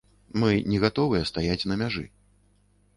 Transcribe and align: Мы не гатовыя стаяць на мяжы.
Мы 0.43 0.47
не 0.71 0.79
гатовыя 0.85 1.29
стаяць 1.33 1.67
на 1.73 1.81
мяжы. 1.85 2.05